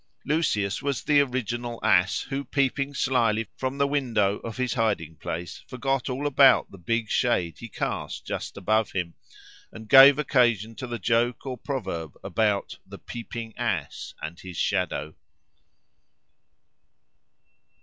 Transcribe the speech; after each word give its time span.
Lucius 0.25 0.81
was 0.81 1.03
the 1.03 1.19
original 1.21 1.79
ass, 1.83 2.21
who 2.31 2.43
peeping 2.43 2.91
slily 2.91 3.47
from 3.55 3.77
the 3.77 3.85
window 3.85 4.39
of 4.39 4.57
his 4.57 4.73
hiding 4.73 5.15
place 5.15 5.63
forgot 5.67 6.09
all 6.09 6.25
about 6.25 6.71
the 6.71 6.77
big 6.79 7.07
shade 7.07 7.59
he 7.59 7.69
cast 7.69 8.25
just 8.25 8.57
above 8.57 8.93
him, 8.93 9.13
and 9.71 9.87
gave 9.87 10.17
occasion 10.17 10.73
to 10.73 10.87
the 10.87 10.97
joke 10.97 11.45
or 11.45 11.55
proverb 11.55 12.17
about 12.23 12.79
"the 12.83 12.97
peeping 12.97 13.55
ass 13.57 14.15
and 14.23 14.39
his 14.39 14.57
shadow." 14.57 15.15